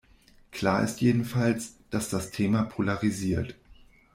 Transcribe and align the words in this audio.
Klar 0.51 0.83
ist 0.83 1.01
jedenfalls, 1.01 1.75
dass 1.91 2.09
das 2.09 2.31
Thema 2.31 2.63
polarisiert. 2.63 3.53